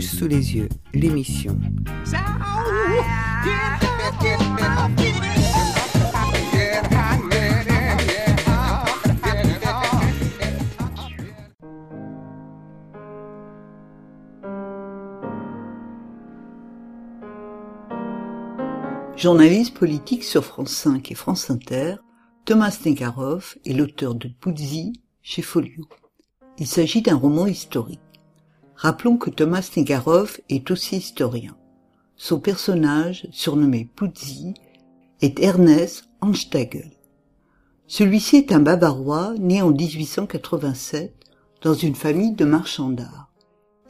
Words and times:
sous 0.00 0.26
les 0.26 0.56
yeux, 0.56 0.68
l'émission. 0.92 1.58
Journaliste 19.16 19.74
politique 19.74 20.22
sur 20.22 20.44
France 20.44 20.70
5 20.70 21.10
et 21.10 21.14
France 21.14 21.50
Inter, 21.50 21.96
Thomas 22.44 22.78
Negarov 22.84 23.54
est 23.64 23.72
l'auteur 23.72 24.14
de 24.14 24.28
Puzzi 24.28 24.92
chez 25.22 25.40
Folio. 25.40 25.88
Il 26.58 26.66
s'agit 26.66 27.00
d'un 27.00 27.16
roman 27.16 27.46
historique. 27.46 28.03
Rappelons 28.76 29.16
que 29.16 29.30
Thomas 29.30 29.70
Negarov 29.76 30.40
est 30.48 30.70
aussi 30.70 30.96
historien. 30.96 31.56
Son 32.16 32.40
personnage, 32.40 33.28
surnommé 33.30 33.88
Puzzi, 33.94 34.54
est 35.20 35.40
Ernest 35.40 36.08
Anstagel. 36.20 36.90
Celui-ci 37.86 38.36
est 38.36 38.52
un 38.52 38.60
Bavarois 38.60 39.34
né 39.38 39.62
en 39.62 39.70
1887 39.70 41.14
dans 41.62 41.74
une 41.74 41.94
famille 41.94 42.32
de 42.32 42.44
marchands 42.44 42.90
d'art. 42.90 43.30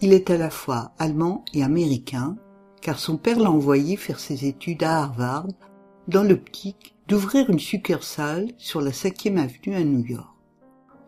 Il 0.01 0.13
est 0.13 0.31
à 0.31 0.37
la 0.37 0.51
fois 0.51 0.93
allemand 0.99 1.45
et 1.55 1.63
américain, 1.63 2.37
car 2.81 2.99
son 2.99 3.17
père 3.17 3.39
l'a 3.39 3.51
envoyé 3.51 3.97
faire 3.97 4.21
ses 4.21 4.47
études 4.47 4.83
à 4.83 5.03
Harvard 5.03 5.49
dans 6.09 6.23
l'optique 6.23 6.95
d'ouvrir 7.09 7.49
une 7.49 7.59
succursale 7.59 8.49
sur 8.59 8.81
la 8.81 8.91
5e 8.91 9.39
avenue 9.39 9.75
à 9.75 9.85
New 9.85 10.05
York. 10.05 10.29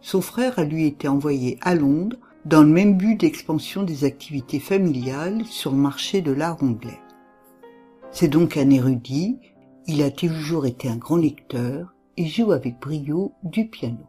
Son 0.00 0.20
frère 0.20 0.58
a 0.58 0.64
lui 0.64 0.86
été 0.86 1.08
envoyé 1.08 1.58
à 1.60 1.74
Londres 1.74 2.16
dans 2.46 2.62
le 2.62 2.68
même 2.68 2.96
but 2.96 3.18
d'expansion 3.18 3.82
des 3.82 4.04
activités 4.04 4.60
familiales 4.60 5.44
sur 5.46 5.72
le 5.72 5.78
marché 5.78 6.22
de 6.22 6.30
l'art 6.30 6.62
anglais. 6.62 7.00
C'est 8.12 8.28
donc 8.28 8.56
un 8.56 8.70
érudit, 8.70 9.40
il 9.88 10.00
a 10.00 10.12
toujours 10.12 10.64
été 10.64 10.88
un 10.88 10.96
grand 10.96 11.16
lecteur 11.16 11.92
et 12.16 12.26
joue 12.26 12.52
avec 12.52 12.78
brio 12.78 13.32
du 13.42 13.68
piano. 13.68 14.06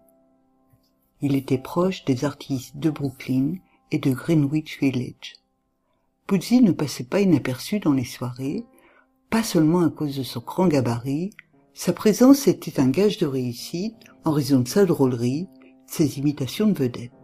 Il 1.19 1.35
était 1.35 1.57
proche 1.57 2.05
des 2.05 2.25
artistes 2.25 2.77
de 2.77 2.91
Brooklyn 2.91 3.55
et 3.89 3.97
de 3.97 4.11
Greenwich 4.11 4.79
Village. 4.79 5.37
Puzzi 6.27 6.61
ne 6.61 6.73
passait 6.73 7.05
pas 7.05 7.21
inaperçu 7.21 7.79
dans 7.79 7.93
les 7.93 8.05
soirées, 8.05 8.65
pas 9.31 9.41
seulement 9.41 9.81
à 9.81 9.89
cause 9.89 10.15
de 10.15 10.23
son 10.23 10.41
grand 10.41 10.67
gabarit, 10.67 11.31
sa 11.73 11.91
présence 11.91 12.47
était 12.47 12.79
un 12.79 12.89
gage 12.89 13.17
de 13.17 13.25
réussite 13.25 13.95
en 14.25 14.31
raison 14.31 14.59
de 14.59 14.67
sa 14.67 14.85
drôlerie, 14.85 15.47
ses 15.87 16.19
imitations 16.19 16.67
de 16.67 16.77
vedettes. 16.77 17.16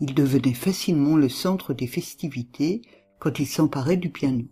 Il 0.00 0.14
devenait 0.14 0.54
facilement 0.54 1.16
le 1.16 1.28
centre 1.28 1.74
des 1.74 1.86
festivités 1.86 2.82
quand 3.18 3.38
il 3.38 3.46
s'emparait 3.46 3.96
du 3.96 4.10
piano. 4.10 4.44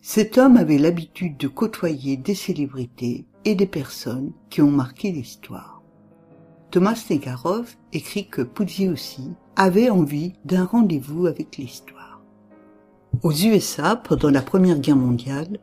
Cet 0.00 0.38
homme 0.38 0.56
avait 0.56 0.78
l'habitude 0.78 1.36
de 1.36 1.48
côtoyer 1.48 2.16
des 2.16 2.34
célébrités 2.34 3.26
et 3.44 3.54
des 3.54 3.66
personnes 3.66 4.32
qui 4.50 4.62
ont 4.62 4.70
marqué 4.70 5.10
l'histoire. 5.12 5.82
Thomas 6.70 7.06
Negarov 7.10 7.76
écrit 7.92 8.28
que 8.28 8.42
Puzzi 8.42 8.88
aussi 8.88 9.30
avait 9.56 9.90
envie 9.90 10.34
d'un 10.44 10.64
rendez-vous 10.64 11.26
avec 11.26 11.56
l'histoire. 11.56 12.22
Aux 13.22 13.32
USA, 13.32 13.96
pendant 13.96 14.30
la 14.30 14.42
Première 14.42 14.78
Guerre 14.78 14.96
mondiale, 14.96 15.58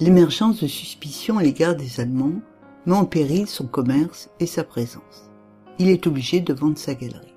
l'émergence 0.00 0.62
de 0.62 0.66
suspicions 0.66 1.38
à 1.38 1.42
l'égard 1.42 1.76
des 1.76 2.00
Allemands 2.00 2.40
met 2.86 2.94
en 2.94 3.04
péril 3.04 3.46
son 3.46 3.66
commerce 3.66 4.30
et 4.38 4.46
sa 4.46 4.64
présence. 4.64 5.30
Il 5.78 5.88
est 5.88 6.06
obligé 6.06 6.40
de 6.40 6.52
vendre 6.52 6.78
sa 6.78 6.94
galerie. 6.94 7.29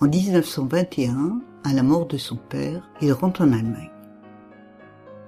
En 0.00 0.06
1921, 0.06 1.40
à 1.64 1.72
la 1.72 1.82
mort 1.82 2.06
de 2.06 2.18
son 2.18 2.36
père, 2.36 2.88
il 3.00 3.12
rentre 3.12 3.40
en 3.40 3.52
Allemagne. 3.52 3.90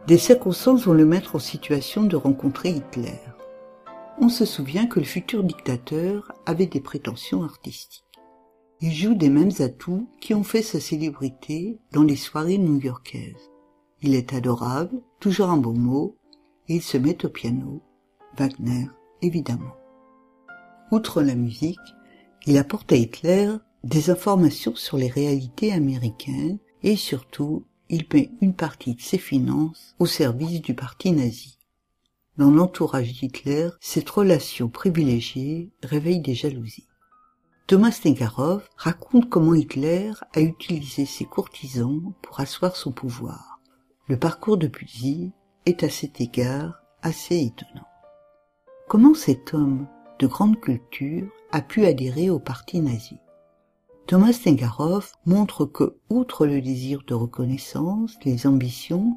Des 0.07 0.17
circonstances 0.17 0.87
vont 0.87 0.93
le 0.93 1.05
mettre 1.05 1.35
en 1.35 1.41
situation 1.41 2.05
de 2.05 2.15
rencontrer 2.15 2.71
Hitler. 2.71 3.19
On 4.21 4.29
se 4.29 4.45
souvient 4.45 4.87
que 4.87 5.01
le 5.01 5.07
futur 5.07 5.43
dictateur 5.43 6.31
avait 6.47 6.67
des 6.67 6.81
prétentions 6.81 7.43
artistiques. 7.43 8.05
Il 8.81 8.93
joue 8.93 9.15
des 9.15 9.29
mêmes 9.29 9.51
atouts 9.59 10.09
qui 10.21 10.35
ont 10.35 10.45
fait 10.45 10.63
sa 10.63 10.79
célébrité 10.79 11.81
dans 11.91 12.05
les 12.05 12.15
soirées 12.15 12.59
new-yorkaises. 12.59 13.51
Il 14.03 14.15
est 14.15 14.33
adorable, 14.35 15.03
toujours 15.19 15.51
un 15.51 15.57
beau 15.57 15.73
mot, 15.73 16.17
et 16.69 16.77
il 16.77 16.83
se 16.83 16.97
met 16.97 17.25
au 17.25 17.29
piano. 17.29 17.83
Wagner, 18.39 18.87
évidemment. 19.21 19.75
Outre 20.93 21.23
la 21.23 21.35
musique, 21.35 21.77
il 22.47 22.57
apporte 22.57 22.93
à 22.93 22.97
Hitler 22.97 23.51
des 23.85 24.11
informations 24.11 24.75
sur 24.75 24.97
les 24.97 25.09
réalités 25.09 25.73
américaines 25.73 26.59
et 26.83 26.97
surtout, 26.97 27.65
il 27.89 28.05
met 28.13 28.31
une 28.41 28.55
partie 28.55 28.95
de 28.95 29.01
ses 29.01 29.19
finances 29.19 29.95
au 29.99 30.07
service 30.07 30.61
du 30.61 30.75
parti 30.75 31.13
nazi. 31.13 31.59
Dans 32.37 32.51
l'entourage 32.51 33.13
d'Hitler, 33.13 33.71
cette 33.81 34.09
relation 34.09 34.69
privilégiée 34.69 35.71
réveille 35.83 36.21
des 36.21 36.35
jalousies. 36.35 36.87
Thomas 37.67 38.01
Negarov 38.05 38.69
raconte 38.77 39.29
comment 39.29 39.55
Hitler 39.55 40.13
a 40.35 40.41
utilisé 40.41 41.07
ses 41.07 41.25
courtisans 41.25 42.13
pour 42.23 42.41
asseoir 42.41 42.77
son 42.77 42.93
pouvoir. 42.93 43.61
Le 44.09 44.19
parcours 44.19 44.57
de 44.57 44.67
Puzzi 44.67 45.33
est 45.67 45.85
à 45.85 45.91
cet 45.91 46.21
égard 46.21 46.83
assez 47.03 47.37
étonnant. 47.37 47.87
Comment 48.89 49.15
cet 49.15 49.55
homme 49.55 49.87
de 50.19 50.27
grande 50.27 50.61
culture 50.61 51.29
a 51.53 51.63
pu 51.63 51.87
adhérer 51.87 52.31
au 52.31 52.41
parti 52.41 52.81
nazi? 52.81 53.19
Thomas 54.11 54.41
Negarov 54.45 55.13
montre 55.25 55.67
que, 55.67 55.95
outre 56.09 56.45
le 56.45 56.61
désir 56.61 56.99
de 57.07 57.15
reconnaissance, 57.15 58.17
les 58.25 58.49
ambitions, 58.49 59.17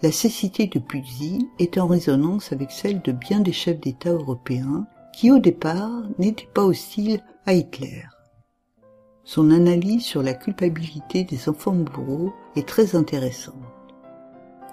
la 0.00 0.10
cécité 0.10 0.66
de 0.66 0.78
Puzzi 0.78 1.46
est 1.58 1.76
en 1.76 1.86
résonance 1.86 2.50
avec 2.50 2.70
celle 2.70 3.02
de 3.02 3.12
bien 3.12 3.40
des 3.40 3.52
chefs 3.52 3.80
d'État 3.80 4.12
européens 4.12 4.86
qui 5.12 5.30
au 5.30 5.40
départ 5.40 6.04
n'étaient 6.18 6.48
pas 6.54 6.64
hostiles 6.64 7.22
à 7.44 7.52
Hitler. 7.52 8.04
Son 9.24 9.50
analyse 9.50 10.06
sur 10.06 10.22
la 10.22 10.32
culpabilité 10.32 11.24
des 11.24 11.50
enfants 11.50 11.74
bourreaux 11.74 12.32
est 12.56 12.66
très 12.66 12.96
intéressante. 12.96 13.54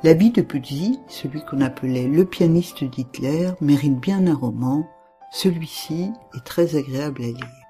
La 0.02 0.14
vie 0.14 0.32
de 0.32 0.44
Puzzi, 0.44 0.98
celui 1.10 1.42
qu'on 1.44 1.60
appelait 1.60 2.08
le 2.08 2.24
pianiste 2.24 2.86
d'Hitler, 2.86 3.52
mérite 3.60 4.00
bien 4.00 4.28
un 4.28 4.34
roman. 4.34 4.88
Celui-ci 5.34 6.10
est 6.38 6.46
très 6.46 6.78
agréable 6.78 7.22
à 7.22 7.28
lire. 7.28 7.67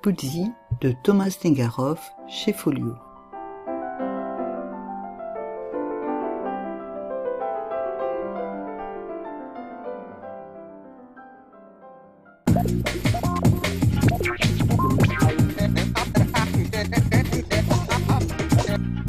Puzzi 0.00 0.52
de 0.80 0.94
Thomas 1.02 1.36
Negarov 1.44 1.98
chez 2.28 2.52
Folio. 2.52 2.94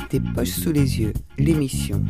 Des 0.09 0.19
poches 0.33 0.49
sous 0.49 0.71
les 0.71 0.99
yeux, 0.99 1.13
l'émission. 1.37 2.03